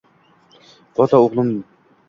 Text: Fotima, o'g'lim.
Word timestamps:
Fotima, 0.95 1.21
o'g'lim. 1.29 1.55